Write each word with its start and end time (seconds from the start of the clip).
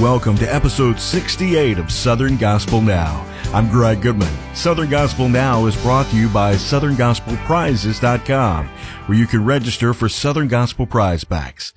welcome 0.00 0.34
to 0.34 0.46
episode 0.46 0.98
68 0.98 1.78
of 1.78 1.92
Southern 1.92 2.38
Gospel 2.38 2.80
Now. 2.80 3.22
I'm 3.52 3.68
Greg 3.68 4.00
Goodman. 4.00 4.34
Southern 4.54 4.88
Gospel 4.88 5.28
Now 5.28 5.66
is 5.66 5.76
brought 5.76 6.06
to 6.06 6.16
you 6.16 6.30
by 6.30 6.54
SouthernGospelPrizes.com, 6.54 8.66
where 8.66 9.18
you 9.18 9.26
can 9.26 9.44
register 9.44 9.92
for 9.92 10.08
Southern 10.08 10.48
Gospel 10.48 10.86
Prize 10.86 11.24
Packs. 11.24 11.74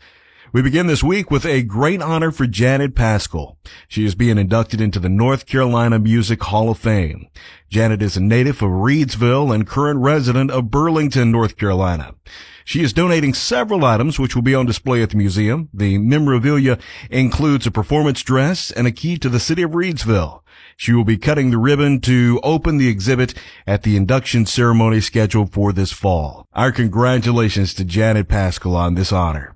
We 0.53 0.61
begin 0.61 0.87
this 0.87 1.03
week 1.03 1.29
with 1.29 1.45
a 1.45 1.63
great 1.63 2.01
honor 2.01 2.31
for 2.31 2.47
Janet 2.47 2.95
Paschal. 2.95 3.57
She 3.89 4.05
is 4.05 4.15
being 4.15 4.37
inducted 4.37 4.79
into 4.79 5.01
the 5.01 5.09
North 5.09 5.45
Carolina 5.45 5.99
Music 5.99 6.41
Hall 6.43 6.69
of 6.69 6.77
Fame. 6.77 7.27
Janet 7.69 8.01
is 8.01 8.15
a 8.15 8.21
native 8.21 8.61
of 8.61 8.69
Reidsville 8.69 9.53
and 9.53 9.67
current 9.67 9.99
resident 9.99 10.49
of 10.49 10.71
Burlington, 10.71 11.29
North 11.29 11.57
Carolina. 11.57 12.15
She 12.65 12.81
is 12.81 12.93
donating 12.93 13.33
several 13.33 13.85
items 13.85 14.19
which 14.19 14.35
will 14.35 14.41
be 14.41 14.55
on 14.55 14.65
display 14.65 15.01
at 15.01 15.11
the 15.11 15.17
museum. 15.17 15.69
The 15.73 15.97
memorabilia 15.97 16.77
includes 17.09 17.67
a 17.67 17.71
performance 17.71 18.21
dress 18.21 18.71
and 18.71 18.87
a 18.87 18.91
key 18.91 19.17
to 19.17 19.29
the 19.29 19.39
city 19.39 19.61
of 19.63 19.71
Reidsville. 19.71 20.41
She 20.77 20.93
will 20.93 21.03
be 21.03 21.17
cutting 21.17 21.51
the 21.51 21.57
ribbon 21.57 22.01
to 22.01 22.39
open 22.43 22.77
the 22.77 22.87
exhibit 22.87 23.33
at 23.67 23.83
the 23.83 23.95
induction 23.95 24.45
ceremony 24.45 25.01
scheduled 25.01 25.51
for 25.51 25.71
this 25.71 25.91
fall. 25.91 26.47
Our 26.53 26.71
congratulations 26.71 27.73
to 27.75 27.85
Janet 27.85 28.27
Paschal 28.27 28.75
on 28.75 28.95
this 28.95 29.11
honor. 29.11 29.55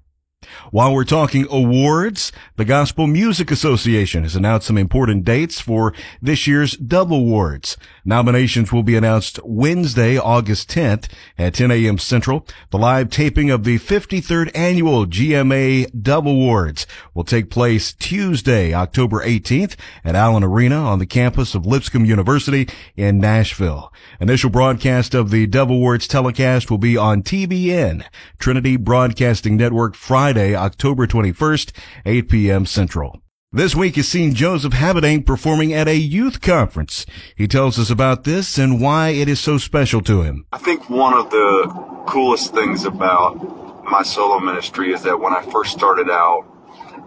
While 0.72 0.94
we're 0.94 1.04
talking 1.04 1.48
awards, 1.50 2.32
the 2.56 2.66
Gospel 2.66 3.08
Music 3.08 3.52
Association 3.52 4.24
has 4.24 4.36
announced 4.36 4.68
some 4.68 4.78
important 4.78 5.24
dates 5.24 5.60
for 5.60 5.94
this 6.22 6.48
year's 6.48 6.78
Dove 6.78 7.12
Awards. 7.12 7.78
Nominations 8.06 8.72
will 8.72 8.84
be 8.84 8.96
announced 8.96 9.40
Wednesday, 9.44 10.18
August 10.18 10.70
10th 10.70 11.10
at 11.38 11.54
10 11.54 11.72
a.m. 11.72 11.98
Central. 11.98 12.46
The 12.72 12.78
live 12.78 13.10
taping 13.10 13.50
of 13.50 13.64
the 13.64 13.80
53rd 13.80 14.52
annual 14.56 15.06
GMA 15.06 16.02
Dove 16.02 16.26
Awards 16.26 16.88
will 17.14 17.24
take 17.24 17.50
place 17.50 17.94
Tuesday, 17.94 18.74
October 18.74 19.24
18th 19.26 19.76
at 20.04 20.16
Allen 20.16 20.44
Arena 20.44 20.78
on 20.78 21.00
the 21.00 21.06
campus 21.06 21.56
of 21.56 21.66
Lipscomb 21.66 22.06
University 22.06 22.68
in 22.96 23.20
Nashville. 23.20 23.92
Initial 24.20 24.50
broadcast 24.50 25.14
of 25.14 25.32
the 25.32 25.48
Dove 25.48 25.70
Awards 25.70 26.08
telecast 26.08 26.72
will 26.72 26.78
be 26.78 26.96
on 26.96 27.24
TBN, 27.24 28.06
Trinity 28.40 28.78
Broadcasting 28.78 29.58
Network 29.58 29.96
Friday, 29.96 30.37
October 30.38 31.08
21st, 31.08 31.72
8 32.06 32.30
p.m. 32.30 32.66
Central. 32.66 33.22
This 33.52 33.76
week 33.76 33.96
has 33.96 34.08
seen 34.08 34.36
Joseph 34.36 34.74
Habedank 34.74 35.26
performing 35.26 35.74
at 35.74 35.88
a 35.88 35.96
youth 35.96 36.42
conference. 36.42 37.06
He 37.36 37.48
tells 37.48 37.80
us 37.80 37.90
about 37.90 38.24
this 38.24 38.58
and 38.58 38.82
why 38.82 39.10
it 39.10 39.30
is 39.30 39.40
so 39.40 39.58
special 39.58 40.02
to 40.02 40.22
him. 40.22 40.46
I 40.52 40.58
think 40.58 40.90
one 40.90 41.14
of 41.14 41.32
the 41.32 41.68
coolest 42.08 42.54
things 42.54 42.86
about 42.86 43.84
my 43.90 44.04
solo 44.04 44.40
ministry 44.40 44.94
is 44.94 45.04
that 45.04 45.20
when 45.20 45.34
I 45.34 45.42
first 45.44 45.72
started 45.72 46.10
out, 46.10 46.46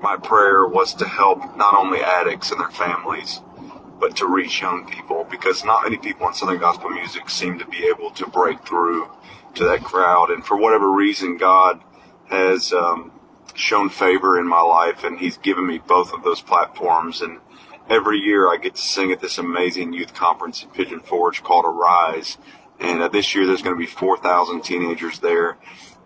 my 0.03 0.17
prayer 0.17 0.67
was 0.67 0.95
to 0.95 1.07
help 1.07 1.57
not 1.57 1.75
only 1.75 2.01
addicts 2.01 2.51
and 2.51 2.61
their 2.61 2.71
families, 2.71 3.41
but 4.01 4.17
to 4.17 4.27
reach 4.27 4.63
young 4.63 4.89
people 4.89 5.27
because 5.31 5.63
not 5.63 5.85
many 5.85 5.99
people 5.99 6.27
in 6.27 6.33
Southern 6.33 6.59
Gospel 6.59 6.89
music 6.89 7.29
seem 7.29 7.59
to 7.59 7.67
be 7.67 7.85
able 7.85 8.11
to 8.13 8.27
break 8.27 8.67
through 8.67 9.11
to 9.57 9.65
that 9.65 9.85
crowd. 9.85 10.31
And 10.31 10.45
for 10.45 10.57
whatever 10.57 10.91
reason, 10.91 11.37
God 11.37 11.83
has 12.29 12.73
um, 12.73 13.13
shown 13.55 13.89
favor 13.89 14.39
in 14.39 14.47
my 14.47 14.61
life 14.61 15.05
and 15.05 15.19
He's 15.19 15.39
given 15.39 15.67
me 15.67 15.79
both 15.79 16.13
of 16.13 16.23
those 16.23 16.41
platforms. 16.41 17.21
And 17.21 17.39
every 17.89 18.19
year 18.19 18.49
I 18.49 18.57
get 18.57 18.75
to 18.77 18.81
sing 18.81 19.13
at 19.13 19.21
this 19.21 19.39
amazing 19.39 19.93
youth 19.93 20.15
conference 20.15 20.63
in 20.63 20.71
Pigeon 20.71 21.01
Forge 21.01 21.43
called 21.43 21.65
Arise. 21.65 22.39
And 22.79 23.03
uh, 23.03 23.09
this 23.09 23.35
year 23.35 23.47
there's 23.47 23.63
going 23.63 23.77
to 23.77 23.81
be 23.81 23.87
4,000 23.87 24.63
teenagers 24.63 25.19
there. 25.19 25.59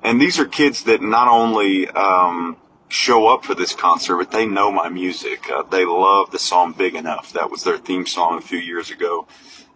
And 0.02 0.20
these 0.20 0.38
are 0.38 0.44
kids 0.44 0.84
that 0.84 1.00
not 1.00 1.28
only 1.28 1.88
um, 1.88 2.58
show 2.88 3.26
up 3.26 3.44
for 3.44 3.54
this 3.54 3.74
concert, 3.74 4.16
but 4.16 4.30
they 4.30 4.46
know 4.46 4.70
my 4.70 4.88
music. 4.88 5.50
Uh, 5.50 5.62
they 5.62 5.84
love 5.84 6.30
the 6.30 6.38
song 6.38 6.72
Big 6.72 6.94
Enough. 6.94 7.32
That 7.32 7.50
was 7.50 7.64
their 7.64 7.78
theme 7.78 8.06
song 8.06 8.38
a 8.38 8.42
few 8.42 8.58
years 8.58 8.90
ago. 8.90 9.26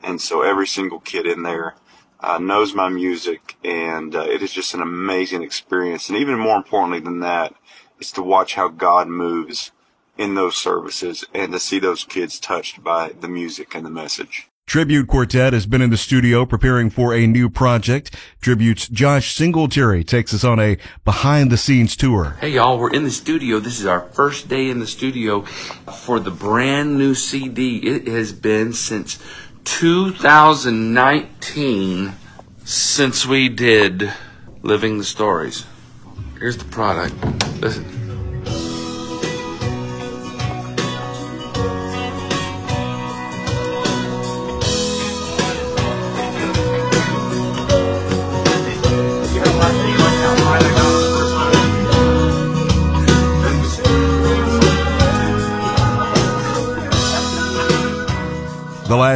And 0.02 0.20
so 0.20 0.42
every 0.42 0.66
single 0.66 1.00
kid 1.00 1.26
in 1.26 1.42
there 1.42 1.74
uh, 2.20 2.38
knows 2.38 2.74
my 2.74 2.88
music, 2.88 3.56
and 3.64 4.14
uh, 4.14 4.20
it 4.20 4.42
is 4.42 4.52
just 4.52 4.74
an 4.74 4.82
amazing 4.82 5.42
experience. 5.42 6.08
And 6.08 6.18
even 6.18 6.38
more 6.38 6.56
importantly 6.56 7.00
than 7.00 7.20
that, 7.20 7.54
is 8.00 8.12
to 8.12 8.22
watch 8.22 8.54
how 8.54 8.68
God 8.68 9.08
moves 9.08 9.72
in 10.16 10.34
those 10.34 10.56
services 10.56 11.24
and 11.32 11.52
to 11.52 11.60
see 11.60 11.78
those 11.78 12.04
kids 12.04 12.40
touched 12.40 12.82
by 12.82 13.10
the 13.20 13.28
music 13.28 13.74
and 13.74 13.86
the 13.86 13.90
message. 13.90 14.48
Tribute 14.68 15.08
Quartet 15.08 15.54
has 15.54 15.64
been 15.64 15.80
in 15.80 15.88
the 15.88 15.96
studio 15.96 16.44
preparing 16.44 16.90
for 16.90 17.14
a 17.14 17.26
new 17.26 17.48
project. 17.48 18.14
Tribute's 18.42 18.86
Josh 18.86 19.34
Singletary 19.34 20.04
takes 20.04 20.34
us 20.34 20.44
on 20.44 20.60
a 20.60 20.76
behind 21.06 21.50
the 21.50 21.56
scenes 21.56 21.96
tour. 21.96 22.36
Hey 22.38 22.50
y'all, 22.50 22.78
we're 22.78 22.92
in 22.92 23.04
the 23.04 23.10
studio. 23.10 23.60
This 23.60 23.80
is 23.80 23.86
our 23.86 24.02
first 24.10 24.46
day 24.46 24.68
in 24.68 24.78
the 24.78 24.86
studio 24.86 25.40
for 25.40 26.20
the 26.20 26.30
brand 26.30 26.98
new 26.98 27.14
CD. 27.14 27.78
It 27.78 28.08
has 28.08 28.34
been 28.34 28.74
since 28.74 29.18
2019 29.64 32.12
since 32.64 33.26
we 33.26 33.48
did 33.48 34.12
Living 34.62 34.98
the 34.98 35.04
Stories. 35.04 35.66
Here's 36.38 36.56
the 36.56 36.66
product. 36.66 37.14
Listen. 37.60 37.97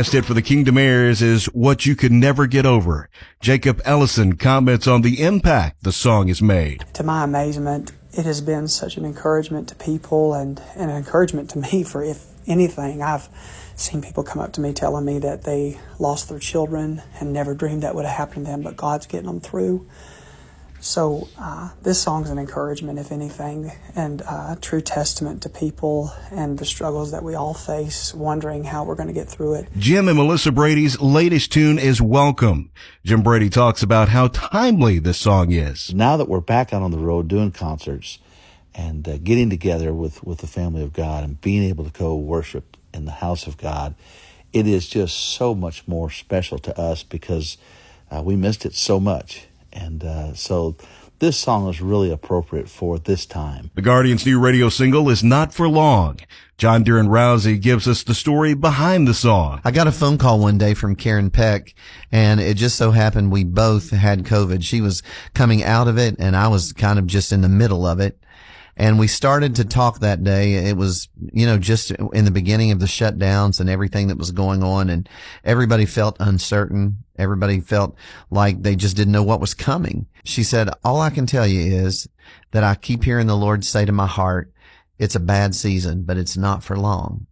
Last 0.02 0.14
hit 0.14 0.24
for 0.24 0.34
the 0.34 0.42
Kingdom 0.42 0.78
Heirs 0.78 1.22
is 1.22 1.46
What 1.46 1.86
You 1.86 1.94
Could 1.94 2.10
Never 2.10 2.48
Get 2.48 2.66
Over. 2.66 3.08
Jacob 3.38 3.80
Ellison 3.84 4.34
comments 4.34 4.88
on 4.88 5.02
the 5.02 5.22
impact 5.22 5.84
the 5.84 5.92
song 5.92 6.26
has 6.26 6.42
made. 6.42 6.84
To 6.94 7.04
my 7.04 7.22
amazement, 7.22 7.92
it 8.12 8.26
has 8.26 8.40
been 8.40 8.66
such 8.66 8.96
an 8.96 9.04
encouragement 9.04 9.68
to 9.68 9.76
people 9.76 10.34
and, 10.34 10.60
and 10.74 10.90
an 10.90 10.96
encouragement 10.96 11.50
to 11.50 11.60
me 11.60 11.84
for 11.84 12.02
if 12.02 12.26
anything. 12.48 13.00
I've 13.00 13.28
seen 13.76 14.02
people 14.02 14.24
come 14.24 14.42
up 14.42 14.52
to 14.54 14.60
me 14.60 14.72
telling 14.72 15.04
me 15.04 15.20
that 15.20 15.44
they 15.44 15.78
lost 16.00 16.28
their 16.28 16.40
children 16.40 17.00
and 17.20 17.32
never 17.32 17.54
dreamed 17.54 17.84
that 17.84 17.94
would 17.94 18.04
have 18.04 18.16
happened 18.16 18.46
to 18.46 18.50
them, 18.50 18.62
but 18.62 18.76
God's 18.76 19.06
getting 19.06 19.28
them 19.28 19.38
through. 19.38 19.86
So 20.82 21.28
uh, 21.38 21.70
this 21.82 22.02
song's 22.02 22.28
an 22.28 22.40
encouragement, 22.40 22.98
if 22.98 23.12
anything, 23.12 23.70
and 23.94 24.20
uh, 24.22 24.56
a 24.56 24.58
true 24.60 24.80
testament 24.80 25.40
to 25.42 25.48
people 25.48 26.12
and 26.32 26.58
the 26.58 26.64
struggles 26.64 27.12
that 27.12 27.22
we 27.22 27.36
all 27.36 27.54
face, 27.54 28.12
wondering 28.12 28.64
how 28.64 28.82
we're 28.82 28.96
going 28.96 29.06
to 29.06 29.14
get 29.14 29.28
through 29.28 29.54
it. 29.54 29.68
Jim 29.78 30.08
and 30.08 30.16
Melissa 30.16 30.50
Brady's 30.50 31.00
latest 31.00 31.52
tune 31.52 31.78
is 31.78 32.02
Welcome. 32.02 32.72
Jim 33.04 33.22
Brady 33.22 33.48
talks 33.48 33.84
about 33.84 34.08
how 34.08 34.26
timely 34.26 34.98
this 34.98 35.18
song 35.18 35.52
is. 35.52 35.94
Now 35.94 36.16
that 36.16 36.28
we're 36.28 36.40
back 36.40 36.72
out 36.72 36.82
on 36.82 36.90
the 36.90 36.98
road 36.98 37.28
doing 37.28 37.52
concerts 37.52 38.18
and 38.74 39.08
uh, 39.08 39.18
getting 39.18 39.50
together 39.50 39.94
with, 39.94 40.24
with 40.24 40.38
the 40.38 40.48
family 40.48 40.82
of 40.82 40.92
God 40.92 41.22
and 41.22 41.40
being 41.40 41.62
able 41.62 41.84
to 41.84 41.92
co 41.92 42.16
worship 42.16 42.76
in 42.92 43.04
the 43.04 43.12
house 43.12 43.46
of 43.46 43.56
God, 43.56 43.94
it 44.52 44.66
is 44.66 44.88
just 44.88 45.16
so 45.16 45.54
much 45.54 45.86
more 45.86 46.10
special 46.10 46.58
to 46.58 46.76
us 46.76 47.04
because 47.04 47.56
uh, 48.10 48.20
we 48.20 48.34
missed 48.34 48.66
it 48.66 48.74
so 48.74 48.98
much 48.98 49.46
and 49.72 50.04
uh, 50.04 50.34
so 50.34 50.76
this 51.18 51.36
song 51.36 51.68
is 51.68 51.80
really 51.80 52.10
appropriate 52.10 52.68
for 52.68 52.98
this 52.98 53.26
time. 53.26 53.70
The 53.74 53.82
Guardian's 53.82 54.26
new 54.26 54.40
radio 54.40 54.68
single 54.68 55.08
is 55.08 55.22
Not 55.22 55.54
For 55.54 55.68
Long. 55.68 56.18
John 56.58 56.84
Darren 56.84 57.08
Rousey 57.08 57.60
gives 57.60 57.86
us 57.86 58.02
the 58.02 58.14
story 58.14 58.54
behind 58.54 59.06
the 59.06 59.14
song. 59.14 59.60
I 59.64 59.70
got 59.70 59.86
a 59.86 59.92
phone 59.92 60.18
call 60.18 60.38
one 60.40 60.58
day 60.58 60.74
from 60.74 60.96
Karen 60.96 61.30
Peck, 61.30 61.74
and 62.10 62.40
it 62.40 62.54
just 62.54 62.76
so 62.76 62.90
happened 62.90 63.32
we 63.32 63.44
both 63.44 63.90
had 63.90 64.24
COVID. 64.24 64.62
She 64.62 64.80
was 64.80 65.02
coming 65.34 65.62
out 65.62 65.88
of 65.88 65.98
it, 65.98 66.16
and 66.18 66.36
I 66.36 66.48
was 66.48 66.72
kind 66.72 66.98
of 66.98 67.06
just 67.06 67.32
in 67.32 67.40
the 67.40 67.48
middle 67.48 67.86
of 67.86 68.00
it. 68.00 68.21
And 68.76 68.98
we 68.98 69.06
started 69.06 69.56
to 69.56 69.64
talk 69.64 70.00
that 70.00 70.24
day. 70.24 70.54
It 70.54 70.76
was, 70.76 71.08
you 71.32 71.44
know, 71.44 71.58
just 71.58 71.90
in 71.90 72.24
the 72.24 72.30
beginning 72.30 72.70
of 72.70 72.80
the 72.80 72.86
shutdowns 72.86 73.60
and 73.60 73.68
everything 73.68 74.08
that 74.08 74.16
was 74.16 74.30
going 74.30 74.62
on 74.62 74.88
and 74.88 75.08
everybody 75.44 75.84
felt 75.84 76.16
uncertain. 76.20 76.98
Everybody 77.18 77.60
felt 77.60 77.96
like 78.30 78.62
they 78.62 78.74
just 78.74 78.96
didn't 78.96 79.12
know 79.12 79.22
what 79.22 79.40
was 79.40 79.52
coming. 79.52 80.06
She 80.24 80.42
said, 80.42 80.70
all 80.82 81.00
I 81.00 81.10
can 81.10 81.26
tell 81.26 81.46
you 81.46 81.60
is 81.60 82.08
that 82.52 82.64
I 82.64 82.74
keep 82.74 83.04
hearing 83.04 83.26
the 83.26 83.36
Lord 83.36 83.64
say 83.64 83.84
to 83.84 83.92
my 83.92 84.06
heart, 84.06 84.50
it's 84.98 85.14
a 85.14 85.20
bad 85.20 85.54
season, 85.54 86.04
but 86.04 86.16
it's 86.16 86.36
not 86.36 86.64
for 86.64 86.76
long. 86.76 87.26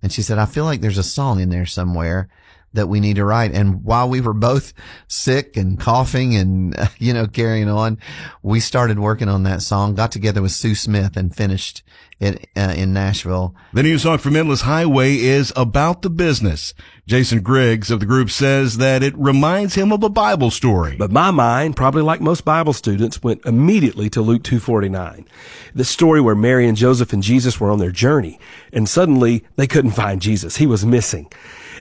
And 0.00 0.12
she 0.12 0.22
said, 0.22 0.38
I 0.38 0.46
feel 0.46 0.64
like 0.64 0.80
there's 0.80 0.98
a 0.98 1.02
song 1.02 1.40
in 1.40 1.48
there 1.48 1.66
somewhere 1.66 2.28
that 2.74 2.88
we 2.88 3.00
need 3.00 3.16
to 3.16 3.24
write. 3.24 3.52
And 3.52 3.82
while 3.82 4.08
we 4.08 4.20
were 4.20 4.34
both 4.34 4.72
sick 5.08 5.56
and 5.56 5.80
coughing 5.80 6.36
and, 6.36 6.76
you 6.98 7.12
know, 7.14 7.26
carrying 7.26 7.68
on, 7.68 7.98
we 8.42 8.60
started 8.60 8.98
working 8.98 9.28
on 9.28 9.44
that 9.44 9.62
song, 9.62 9.94
got 9.94 10.12
together 10.12 10.42
with 10.42 10.52
Sue 10.52 10.74
Smith 10.74 11.16
and 11.16 11.34
finished 11.34 11.82
it 12.20 12.48
uh, 12.56 12.74
in 12.76 12.92
Nashville. 12.92 13.54
The 13.72 13.82
new 13.82 13.98
song 13.98 14.18
from 14.18 14.36
Endless 14.36 14.62
Highway 14.62 15.16
is 15.16 15.52
about 15.56 16.02
the 16.02 16.10
business. 16.10 16.74
Jason 17.06 17.42
Griggs 17.42 17.90
of 17.90 18.00
the 18.00 18.06
group 18.06 18.30
says 18.30 18.78
that 18.78 19.02
it 19.02 19.14
reminds 19.18 19.74
him 19.74 19.92
of 19.92 20.02
a 20.02 20.08
Bible 20.08 20.50
story. 20.50 20.96
But 20.96 21.12
my 21.12 21.30
mind, 21.30 21.76
probably 21.76 22.00
like 22.00 22.22
most 22.22 22.46
Bible 22.46 22.72
students, 22.72 23.22
went 23.22 23.44
immediately 23.44 24.08
to 24.08 24.22
Luke 24.22 24.42
249. 24.42 25.28
The 25.74 25.84
story 25.84 26.22
where 26.22 26.34
Mary 26.34 26.66
and 26.66 26.78
Joseph 26.78 27.12
and 27.12 27.22
Jesus 27.22 27.60
were 27.60 27.70
on 27.70 27.78
their 27.78 27.90
journey 27.90 28.40
and 28.72 28.88
suddenly 28.88 29.44
they 29.56 29.66
couldn't 29.66 29.90
find 29.90 30.22
Jesus. 30.22 30.56
He 30.56 30.66
was 30.66 30.86
missing. 30.86 31.30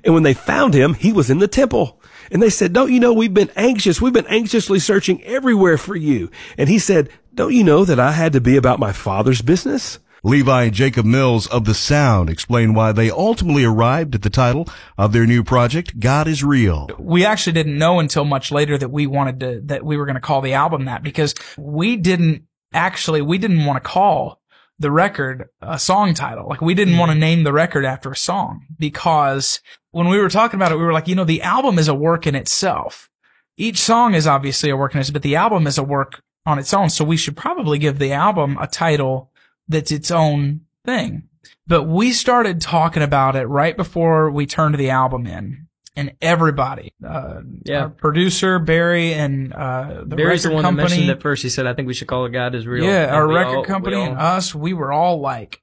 And 0.04 0.14
when 0.14 0.24
they 0.24 0.34
found 0.34 0.74
him, 0.74 0.94
he 0.94 1.14
was 1.14 1.30
in 1.30 1.40
the 1.40 1.48
temple. 1.48 2.02
And 2.30 2.44
they 2.44 2.50
said, 2.50 2.74
don't 2.74 2.92
you 2.92 3.00
know 3.00 3.14
we've 3.14 3.34
been 3.34 3.52
anxious? 3.56 4.02
We've 4.02 4.12
been 4.12 4.28
anxiously 4.28 4.80
searching 4.80 5.24
everywhere 5.24 5.78
for 5.78 5.96
you. 5.96 6.32
And 6.58 6.68
he 6.68 6.80
said, 6.80 7.10
don't 7.34 7.54
you 7.54 7.64
know 7.64 7.86
that 7.86 8.00
I 8.00 8.12
had 8.12 8.34
to 8.34 8.42
be 8.42 8.58
about 8.58 8.78
my 8.78 8.92
father's 8.92 9.42
business? 9.42 10.00
Levi 10.26 10.64
and 10.64 10.74
Jacob 10.74 11.06
Mills 11.06 11.48
of 11.48 11.66
The 11.66 11.74
Sound 11.74 12.30
explain 12.30 12.74
why 12.74 12.94
they 12.94 13.12
ultimately 13.12 13.66
arrived 13.66 14.16
at 14.16 14.22
the 14.22 14.30
title 14.30 14.70
of 14.98 15.12
their 15.12 15.26
new 15.26 15.44
project, 15.44 16.00
God 16.00 16.30
is 16.30 16.46
Real. 16.46 16.90
We 16.98 17.26
actually 17.26 17.52
didn't 17.52 17.78
know 17.78 18.00
until 18.00 18.24
much 18.24 18.50
later 18.50 18.78
that 18.78 18.88
we 18.88 19.06
wanted 19.06 19.42
to, 19.42 19.62
that 19.66 19.84
we 19.84 19.98
were 19.98 20.06
going 20.06 20.16
to 20.16 20.22
call 20.22 20.40
the 20.40 20.54
album 20.54 20.86
that 20.86 21.04
because 21.04 21.36
we 21.58 21.98
didn't 21.98 22.44
actually, 22.74 23.22
we 23.22 23.38
didn't 23.38 23.66
want 23.66 23.84
to 23.84 23.90
call 23.90 24.40
the 24.80 24.92
record 24.92 25.50
a 25.62 25.78
song 25.78 26.14
title. 26.14 26.48
Like 26.48 26.62
we 26.62 26.74
didn't 26.74 26.98
want 26.98 27.12
to 27.12 27.18
name 27.18 27.44
the 27.44 27.52
record 27.52 27.84
after 27.84 28.10
a 28.10 28.16
song 28.16 28.66
because 28.80 29.60
when 29.92 30.08
we 30.08 30.20
were 30.20 30.30
talking 30.30 30.58
about 30.58 30.72
it, 30.72 30.78
we 30.78 30.86
were 30.86 30.94
like, 30.94 31.10
you 31.10 31.16
know, 31.16 31.26
the 31.26 31.42
album 31.42 31.78
is 31.78 31.90
a 31.90 31.94
work 31.94 32.26
in 32.26 32.34
itself. 32.34 33.10
Each 33.58 33.78
song 33.78 34.14
is 34.14 34.26
obviously 34.26 34.70
a 34.70 34.78
work 34.78 34.94
in 34.94 35.02
itself, 35.02 35.14
but 35.14 35.22
the 35.22 35.36
album 35.36 35.68
is 35.68 35.78
a 35.78 35.84
work 35.84 36.24
on 36.46 36.60
its 36.60 36.74
own. 36.74 36.90
So 36.90 37.04
we 37.04 37.18
should 37.18 37.36
probably 37.36 37.78
give 37.78 38.00
the 38.00 38.14
album 38.14 38.58
a 38.60 38.68
title 38.68 39.33
that's 39.68 39.92
its 39.92 40.12
own 40.12 40.62
thing. 40.86 41.30
But 41.68 41.84
we 41.84 42.12
started 42.12 42.62
talking 42.62 43.04
about 43.04 43.36
it 43.36 43.46
right 43.46 43.76
before 43.76 44.30
we 44.32 44.46
turned 44.46 44.76
the 44.76 44.90
album 44.90 45.26
in. 45.28 45.68
And 45.96 46.14
everybody, 46.24 46.92
uh, 47.08 47.42
Yeah. 47.66 47.82
our 47.84 47.90
producer 47.90 48.58
Barry 48.58 49.14
and 49.14 49.54
uh, 49.54 50.02
the 50.06 50.16
Barry's 50.16 50.42
the 50.42 50.50
record 50.50 50.64
one 50.64 50.76
that 50.76 50.82
mentioned 50.82 51.10
it 51.12 51.22
first. 51.22 51.44
He 51.44 51.50
said, 51.50 51.68
"I 51.68 51.76
think 51.76 51.88
we 51.88 51.94
should 51.94 52.08
call 52.08 52.26
it 52.26 52.32
God 52.32 52.56
is 52.56 52.66
real." 52.66 52.84
yeah, 52.84 53.04
And 53.04 53.12
our 53.16 53.28
record 53.28 53.58
all- 53.58 53.64
company 53.64 53.98
we 53.98 54.02
and 54.02 54.18
us, 54.18 54.56
we 54.56 54.74
were 54.74 54.92
all 54.92 55.20
like, 55.22 55.62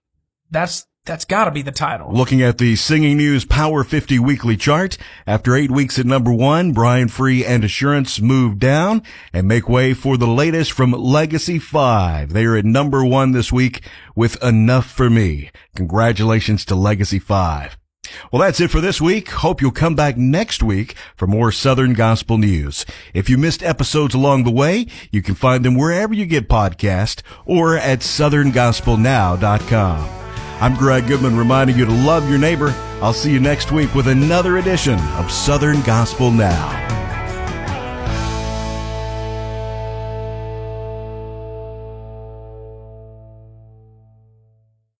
"That's 0.48 0.86
that's 1.04 1.24
got 1.24 1.44
to 1.44 1.50
be 1.50 1.62
the 1.62 1.72
title." 1.72 2.12
Looking 2.12 2.42
at 2.42 2.58
the 2.58 2.76
Singing 2.76 3.16
News 3.16 3.44
Power 3.44 3.84
50 3.84 4.18
weekly 4.18 4.56
chart, 4.56 4.96
after 5.26 5.56
eight 5.56 5.70
weeks 5.70 5.98
at 5.98 6.06
number 6.06 6.32
one, 6.32 6.72
Brian 6.72 7.08
Free 7.08 7.44
and 7.44 7.64
Assurance 7.64 8.20
move 8.20 8.58
down 8.58 9.02
and 9.32 9.48
make 9.48 9.68
way 9.68 9.94
for 9.94 10.16
the 10.16 10.26
latest 10.26 10.72
from 10.72 10.92
Legacy 10.92 11.58
5. 11.58 12.32
They 12.32 12.44
are 12.44 12.56
at 12.56 12.64
number 12.64 13.04
one 13.04 13.32
this 13.32 13.52
week 13.52 13.82
with 14.14 14.42
Enough 14.42 14.90
for 14.90 15.10
Me. 15.10 15.50
Congratulations 15.74 16.64
to 16.66 16.74
Legacy 16.74 17.18
5. 17.18 17.76
Well, 18.32 18.40
that's 18.40 18.60
it 18.60 18.70
for 18.70 18.80
this 18.80 19.00
week. 19.00 19.30
Hope 19.30 19.60
you'll 19.60 19.72
come 19.72 19.94
back 19.94 20.16
next 20.16 20.62
week 20.62 20.94
for 21.16 21.26
more 21.26 21.52
Southern 21.52 21.92
Gospel 21.94 22.38
news. 22.38 22.86
If 23.14 23.28
you 23.28 23.36
missed 23.38 23.62
episodes 23.62 24.14
along 24.14 24.44
the 24.44 24.50
way, 24.50 24.86
you 25.10 25.22
can 25.22 25.34
find 25.34 25.64
them 25.64 25.76
wherever 25.76 26.14
you 26.14 26.26
get 26.26 26.48
podcasts 26.48 27.22
or 27.44 27.76
at 27.76 28.00
southerngospelnow.com. 28.00 30.19
I'm 30.60 30.74
Greg 30.74 31.06
Goodman 31.06 31.36
reminding 31.36 31.78
you 31.78 31.86
to 31.86 31.92
love 31.92 32.28
your 32.28 32.38
neighbor. 32.38 32.74
I'll 33.00 33.14
see 33.14 33.32
you 33.32 33.40
next 33.40 33.72
week 33.72 33.94
with 33.94 34.08
another 34.08 34.58
edition 34.58 34.98
of 35.16 35.30
Southern 35.30 35.80
Gospel 35.80 36.30
Now. 36.30 36.99